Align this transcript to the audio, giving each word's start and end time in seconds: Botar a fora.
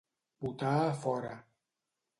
Botar 0.45 0.71
a 0.87 0.97
fora. 1.05 1.37